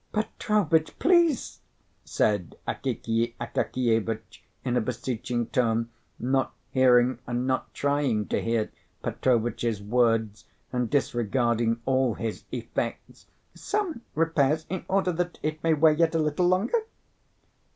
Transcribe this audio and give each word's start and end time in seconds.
"Petrovitch, 0.13 0.97
please," 0.97 1.59
said 2.03 2.55
Akakiy 2.67 3.35
Akakievitch 3.39 4.43
in 4.65 4.75
a 4.75 4.81
beseeching 4.81 5.45
tone, 5.45 5.91
not 6.17 6.55
hearing, 6.71 7.19
and 7.27 7.45
not 7.45 7.71
trying 7.71 8.27
to 8.29 8.41
hear, 8.41 8.71
Petrovitch's 9.03 9.79
words, 9.79 10.45
and 10.73 10.89
disregarding 10.89 11.81
all 11.85 12.15
his 12.15 12.45
"effects," 12.51 13.27
"some 13.53 14.01
repairs, 14.15 14.65
in 14.71 14.85
order 14.87 15.11
that 15.11 15.37
it 15.43 15.63
may 15.63 15.75
wear 15.75 15.93
yet 15.93 16.15
a 16.15 16.17
little 16.17 16.47
longer." 16.47 16.79